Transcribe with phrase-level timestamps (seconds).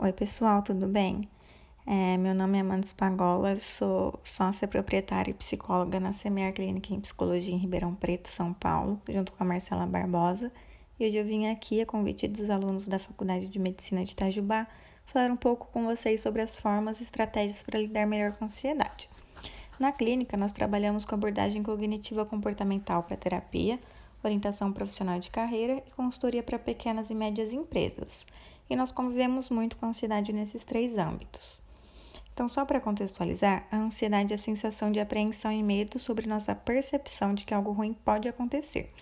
[0.00, 1.28] Oi, pessoal, tudo bem?
[1.84, 6.94] É, meu nome é Amanda Spagola, eu sou sócia proprietária e psicóloga na Semear Clínica
[6.94, 10.52] em Psicologia em Ribeirão Preto, São Paulo, junto com a Marcela Barbosa.
[11.00, 14.68] E hoje eu vim aqui, a convite dos alunos da Faculdade de Medicina de Itajubá,
[15.04, 18.46] falar um pouco com vocês sobre as formas e estratégias para lidar melhor com a
[18.46, 19.10] ansiedade.
[19.80, 23.80] Na clínica, nós trabalhamos com abordagem cognitiva comportamental para terapia,
[24.22, 28.24] orientação profissional de carreira e consultoria para pequenas e médias empresas
[28.68, 31.60] e nós convivemos muito com a ansiedade nesses três âmbitos.
[32.32, 36.54] Então, só para contextualizar, a ansiedade é a sensação de apreensão e medo sobre nossa
[36.54, 38.92] percepção de que algo ruim pode acontecer.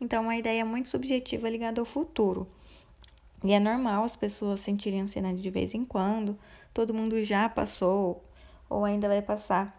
[0.00, 2.46] Então, uma ideia muito subjetiva ligada ao futuro.
[3.42, 6.38] E é normal as pessoas sentirem ansiedade de vez em quando,
[6.72, 8.22] todo mundo já passou
[8.68, 9.76] ou ainda vai passar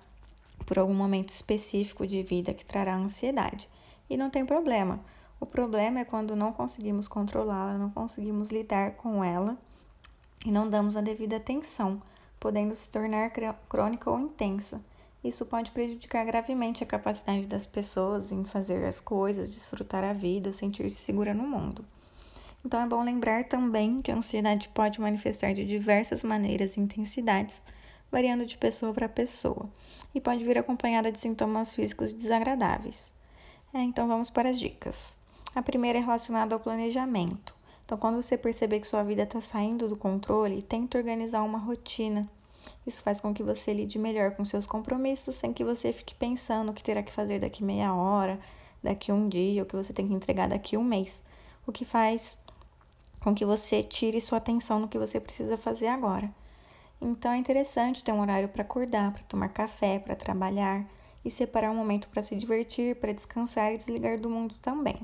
[0.66, 3.70] por algum momento específico de vida que trará ansiedade.
[4.09, 5.00] E não tem problema.
[5.40, 9.58] O problema é quando não conseguimos controlá-la, não conseguimos lidar com ela
[10.45, 12.02] e não damos a devida atenção,
[12.40, 13.32] podendo se tornar
[13.70, 14.81] crônica ou intensa.
[15.23, 20.53] Isso pode prejudicar gravemente a capacidade das pessoas em fazer as coisas, desfrutar a vida
[20.53, 21.86] sentir-se segura no mundo.
[22.66, 27.64] Então é bom lembrar também que a ansiedade pode manifestar de diversas maneiras e intensidades,
[28.12, 29.69] variando de pessoa para pessoa,
[30.14, 33.14] e pode vir acompanhada de sintomas físicos desagradáveis.
[33.73, 35.17] É, então vamos para as dicas.
[35.58, 37.55] A primeira é relacionada ao planejamento.
[37.83, 42.30] Então, quando você perceber que sua vida está saindo do controle, tente organizar uma rotina.
[42.86, 46.69] Isso faz com que você lide melhor com seus compromissos, sem que você fique pensando
[46.69, 48.39] o que terá que fazer daqui meia hora,
[48.83, 51.23] daqui um dia, o que você tem que entregar daqui um mês.
[51.66, 52.38] O que faz
[53.19, 56.30] com que você tire sua atenção no que você precisa fazer agora.
[57.02, 60.85] Então é interessante ter um horário para acordar, para tomar café, para trabalhar
[61.25, 64.97] e separar um momento para se divertir, para descansar e desligar do mundo também.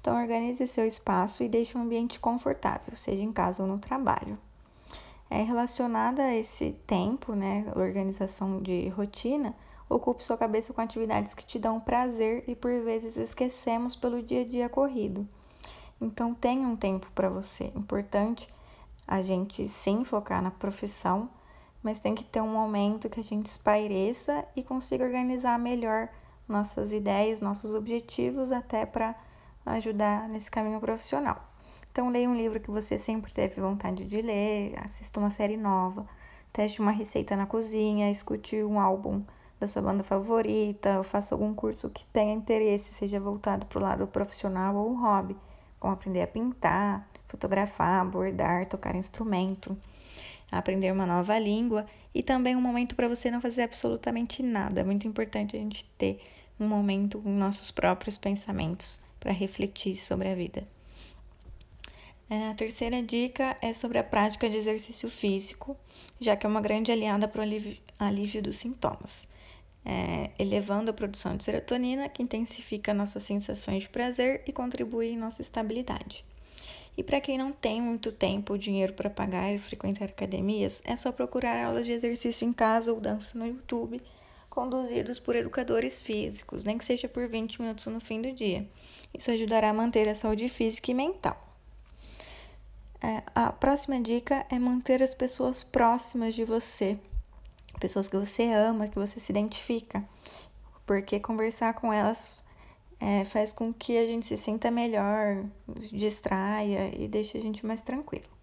[0.00, 4.38] Então, organize seu espaço e deixe um ambiente confortável, seja em casa ou no trabalho.
[5.28, 9.54] É relacionada a esse tempo, né, organização de rotina,
[9.88, 14.42] ocupe sua cabeça com atividades que te dão prazer e por vezes esquecemos pelo dia
[14.42, 15.26] a dia corrido.
[16.00, 17.72] Então, tenha um tempo para você.
[17.76, 18.48] Importante
[19.06, 21.28] a gente sim focar na profissão,
[21.82, 26.08] mas tem que ter um momento que a gente espaireça e consiga organizar melhor
[26.48, 29.14] nossas ideias, nossos objetivos, até para
[29.66, 31.50] ajudar nesse caminho profissional.
[31.90, 36.06] Então, leia um livro que você sempre teve vontade de ler, assista uma série nova,
[36.52, 39.22] teste uma receita na cozinha, escute um álbum
[39.58, 44.06] da sua banda favorita, faça algum curso que tenha interesse, seja voltado para o lado
[44.06, 45.36] profissional ou hobby,
[45.78, 49.76] como aprender a pintar, fotografar, bordar, tocar instrumento,
[50.50, 54.80] aprender uma nova língua e também um momento para você não fazer absolutamente nada.
[54.80, 56.22] É muito importante a gente ter
[56.58, 60.66] um momento com nossos próprios pensamentos para refletir sobre a vida.
[62.28, 65.76] É, a terceira dica é sobre a prática de exercício físico,
[66.20, 67.42] já que é uma grande aliada para o
[67.98, 69.26] alívio, dos sintomas,
[69.84, 75.18] é, elevando a produção de serotonina, que intensifica nossas sensações de prazer e contribui em
[75.18, 76.24] nossa estabilidade.
[76.96, 80.94] E para quem não tem muito tempo ou dinheiro para pagar e frequentar academias, é
[80.94, 84.00] só procurar aulas de exercício em casa ou dança no YouTube
[84.50, 88.68] conduzidos por educadores físicos, nem que seja por 20 minutos no fim do dia.
[89.16, 91.40] Isso ajudará a manter a saúde física e mental.
[93.02, 96.98] É, a próxima dica é manter as pessoas próximas de você,
[97.78, 100.04] pessoas que você ama, que você se identifica,
[100.84, 102.44] porque conversar com elas
[102.98, 105.46] é, faz com que a gente se sinta melhor,
[105.90, 108.39] distraia e deixe a gente mais tranquilo.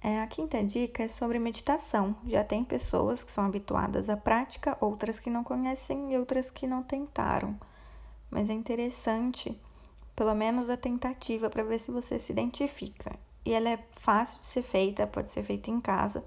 [0.00, 2.14] É, a quinta dica é sobre meditação.
[2.24, 6.68] Já tem pessoas que são habituadas à prática, outras que não conhecem e outras que
[6.68, 7.58] não tentaram.
[8.30, 9.60] Mas é interessante,
[10.14, 13.18] pelo menos a tentativa, para ver se você se identifica.
[13.44, 16.24] E ela é fácil de ser feita, pode ser feita em casa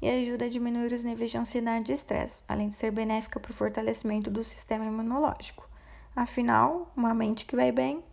[0.00, 3.50] e ajuda a diminuir os níveis de ansiedade e estresse, além de ser benéfica para
[3.50, 5.68] o fortalecimento do sistema imunológico.
[6.14, 8.04] Afinal, uma mente que vai bem,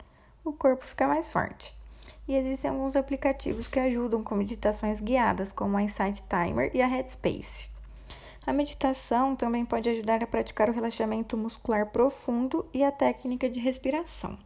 [0.44, 1.77] o corpo fica mais forte
[2.28, 6.88] e existem alguns aplicativos que ajudam com meditações guiadas, como a Insight Timer e a
[6.88, 7.70] Headspace.
[8.46, 13.59] A meditação também pode ajudar a praticar o relaxamento muscular profundo e a técnica de
[13.59, 14.38] respiração.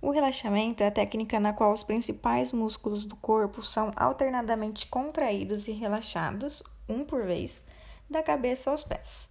[0.00, 5.66] O relaxamento é a técnica na qual os principais músculos do corpo são alternadamente contraídos
[5.66, 7.64] e relaxados, um por vez,
[8.08, 9.28] da cabeça aos pés.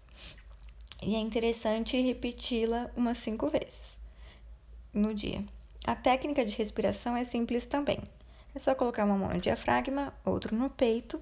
[1.02, 4.00] E é interessante repeti-la umas cinco vezes
[4.94, 5.44] no dia.
[5.86, 8.00] A técnica de respiração é simples também.
[8.54, 11.22] É só colocar uma mão no diafragma, outro no peito.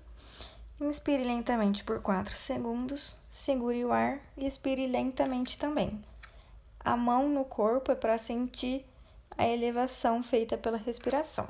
[0.80, 6.04] Inspire lentamente por 4 segundos, segure o ar e expire lentamente também.
[6.80, 8.86] A mão no corpo é para sentir
[9.38, 11.48] a elevação feita pela respiração.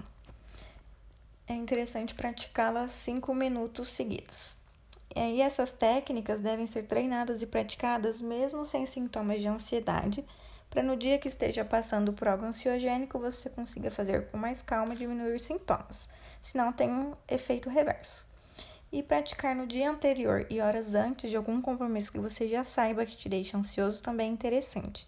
[1.48, 4.58] é interessante praticá-las 5 minutos seguidos.
[5.16, 10.25] E essas técnicas devem ser treinadas e praticadas mesmo sem sintomas de ansiedade,
[10.75, 14.94] para no dia que esteja passando por algo ansiogênico você consiga fazer com mais calma
[14.94, 16.10] e diminuir os sintomas,
[16.42, 18.27] senão tem um efeito reverso.
[18.92, 23.06] E praticar no dia anterior e horas antes de algum compromisso que você já saiba
[23.06, 25.07] que te deixa ansioso também é interessante,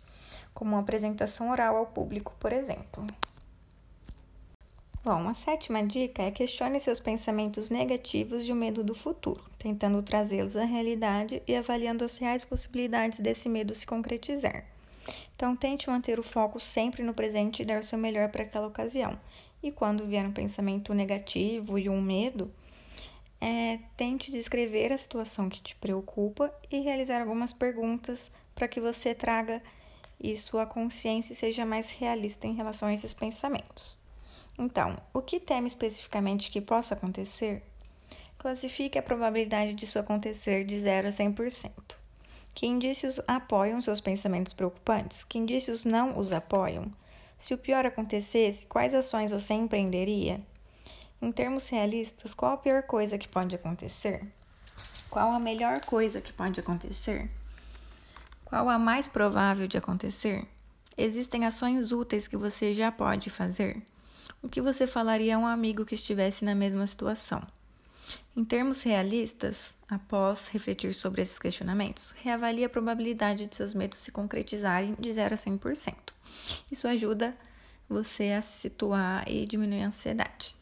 [0.54, 3.06] como uma apresentação oral ao público, por exemplo.
[5.04, 10.02] Bom, a sétima dica é questione seus pensamentos negativos e o medo do futuro, tentando
[10.02, 14.77] trazê-los à realidade e avaliando as reais possibilidades desse medo se concretizar.
[15.36, 18.68] Então, tente manter o foco sempre no presente e dar o seu melhor para aquela
[18.68, 19.20] ocasião.
[19.62, 22.52] E quando vier um pensamento negativo e um medo,
[23.40, 29.14] é, tente descrever a situação que te preocupa e realizar algumas perguntas para que você
[29.14, 29.62] traga
[30.20, 34.00] e sua consciência seja mais realista em relação a esses pensamentos.
[34.58, 37.62] Então, o que teme especificamente que possa acontecer?
[38.40, 41.97] Classifique a probabilidade disso acontecer de 0 a 100%.
[42.58, 45.24] Que indícios apoiam seus pensamentos preocupantes?
[45.24, 46.92] Que indícios não os apoiam?
[47.38, 50.42] Se o pior acontecesse, quais ações você empreenderia?
[51.22, 54.26] Em termos realistas, qual a pior coisa que pode acontecer?
[55.08, 57.30] Qual a melhor coisa que pode acontecer?
[58.44, 60.48] Qual a mais provável de acontecer?
[60.98, 63.84] Existem ações úteis que você já pode fazer?
[64.42, 67.42] o que você falaria a um amigo que estivesse na mesma situação?
[68.36, 74.12] Em termos realistas, após refletir sobre esses questionamentos, reavalie a probabilidade de seus medos se
[74.12, 75.96] concretizarem de 0 a 100%.
[76.72, 77.36] Isso ajuda
[77.90, 80.56] você a se situar e diminuir a ansiedade.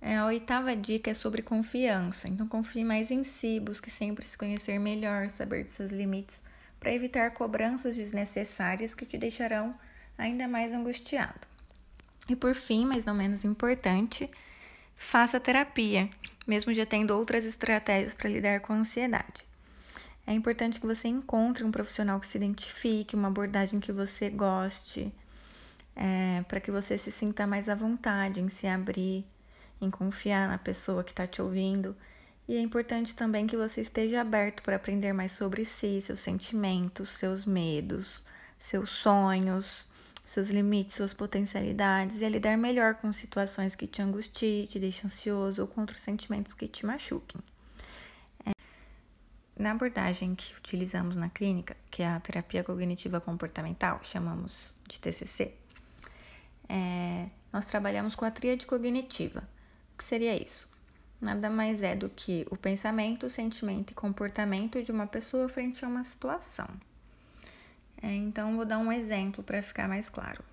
[0.00, 2.28] É, a oitava dica é sobre confiança.
[2.30, 6.40] Então, confie mais em si, busque sempre se conhecer melhor, saber de seus limites,
[6.78, 9.74] para evitar cobranças desnecessárias que te deixarão
[10.16, 11.46] ainda mais angustiado.
[12.28, 14.30] E por fim, mas não menos importante,
[14.96, 16.08] faça terapia,
[16.46, 19.44] mesmo já tendo outras estratégias para lidar com a ansiedade.
[20.26, 25.12] É importante que você encontre um profissional que se identifique, uma abordagem que você goste,
[25.94, 29.24] é, para que você se sinta mais à vontade em se abrir,
[29.80, 31.94] em confiar na pessoa que está te ouvindo.
[32.48, 37.10] E é importante também que você esteja aberto para aprender mais sobre si, seus sentimentos,
[37.10, 38.24] seus medos,
[38.58, 39.86] seus sonhos
[40.26, 45.06] seus limites, suas potencialidades e a lidar melhor com situações que te angustiem, te deixam
[45.06, 47.40] ansioso ou com outros sentimentos que te machuquem.
[48.44, 48.50] É,
[49.56, 55.54] na abordagem que utilizamos na clínica, que é a terapia cognitiva comportamental, chamamos de TCC,
[56.68, 59.48] é, nós trabalhamos com a tríade cognitiva.
[59.94, 60.68] O que seria isso?
[61.20, 65.84] Nada mais é do que o pensamento, o sentimento e comportamento de uma pessoa frente
[65.84, 66.68] a uma situação.
[68.02, 70.44] É, então, vou dar um exemplo para ficar mais claro.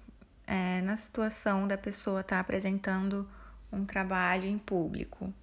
[0.45, 3.30] É, na situação da pessoa estar tá apresentando
[3.72, 5.34] um trabalho em público,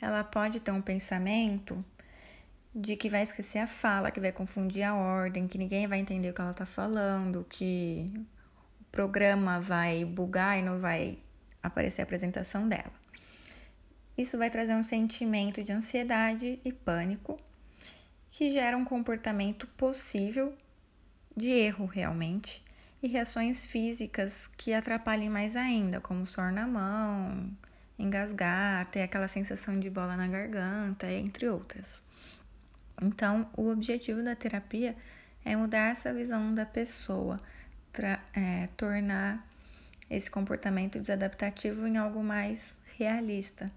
[0.00, 1.84] ela pode ter um pensamento
[2.74, 6.30] de que vai esquecer a fala, que vai confundir a ordem, que ninguém vai entender
[6.30, 8.10] o que ela está falando, que
[8.80, 11.18] o programa vai bugar e não vai
[11.62, 12.92] aparecer a apresentação dela.
[14.16, 17.38] Isso vai trazer um sentimento de ansiedade e pânico
[18.30, 20.54] que gera um comportamento possível
[21.36, 22.62] de erro realmente,
[23.02, 27.50] e reações físicas que atrapalhem mais ainda, como suor na mão,
[27.98, 32.02] engasgar, ter aquela sensação de bola na garganta, entre outras.
[33.00, 34.96] Então, o objetivo da terapia
[35.44, 37.40] é mudar essa visão da pessoa,
[38.34, 39.44] é, tornar
[40.08, 43.72] esse comportamento desadaptativo em algo mais realista.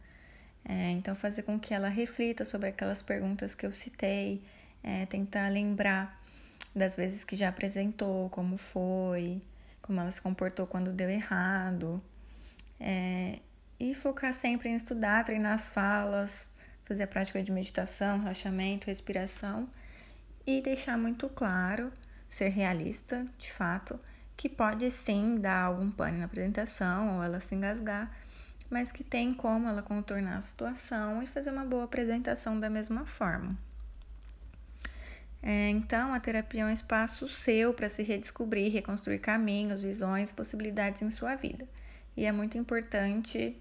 [0.64, 4.44] É, então, fazer com que ela reflita sobre aquelas perguntas que eu citei,
[4.84, 6.24] é, tentar lembrar
[6.76, 9.42] das vezes que já apresentou, como foi,
[9.82, 12.02] como ela se comportou quando deu errado.
[12.80, 13.40] É,
[13.80, 16.52] e focar sempre em estudar, treinar as falas,
[16.84, 19.70] fazer a prática de meditação, relaxamento, respiração
[20.46, 21.92] e deixar muito claro,
[22.28, 24.00] ser realista, de fato,
[24.38, 28.12] que pode sim dar algum pane na apresentação ou ela se engasgar,
[28.70, 33.06] mas que tem como ela contornar a situação e fazer uma boa apresentação da mesma
[33.06, 33.58] forma.
[35.48, 41.04] É, então, a terapia é um espaço seu para se redescobrir, reconstruir caminhos, visões, possibilidades
[41.04, 41.70] em sua vida.
[42.18, 43.56] E é muito importante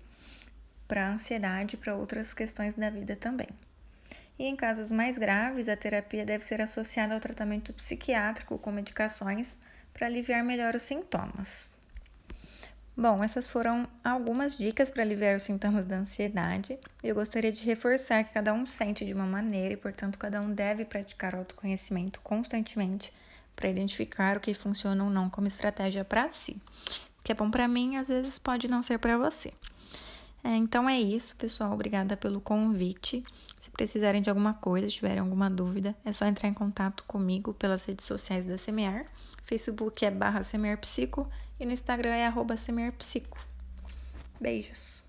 [0.89, 3.49] para a ansiedade e para outras questões da vida também.
[4.39, 9.59] E em casos mais graves, a terapia deve ser associada ao tratamento psiquiátrico com medicações
[9.93, 11.74] para aliviar melhor os sintomas.
[12.97, 16.79] Bom, essas foram algumas dicas para aliviar os sintomas da ansiedade.
[17.03, 20.53] Eu gostaria de reforçar que cada um sente de uma maneira e, portanto, cada um
[20.53, 23.13] deve praticar autoconhecimento constantemente
[23.57, 26.53] para identificar o que funciona ou não como estratégia para si.
[27.19, 29.53] O que é bom para mim, às vezes pode não ser para você.
[30.45, 31.73] É, então é isso, pessoal.
[31.73, 33.25] Obrigada pelo convite.
[33.59, 37.85] Se precisarem de alguma coisa, tiverem alguma dúvida, é só entrar em contato comigo pelas
[37.87, 39.07] redes sociais da Semear.
[39.45, 43.39] Facebook é barra Semear Psico e no Instagram é arroba Semear Psico.
[44.41, 45.04] Beijos.